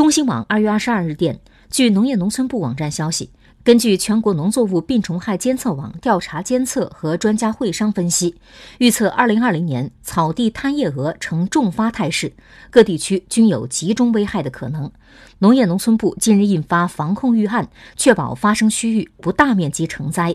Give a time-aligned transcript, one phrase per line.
[0.00, 1.38] 中新网二月二十二日电
[1.68, 3.28] 据农业农村部网站消息
[3.62, 8.34] 根据全国农作物病虫害监测网调查监测和专家会商分析
[8.78, 12.32] 预测二零二零年草地贪夜蛾呈重发态势
[12.70, 14.90] 各地区均有集中危害的可能。
[15.40, 20.34] 农业农村部近日印发防控预案确保发生区域不大面积成灾。